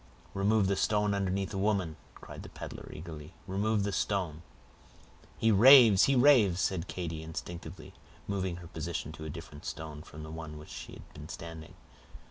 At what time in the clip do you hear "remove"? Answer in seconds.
0.33-0.65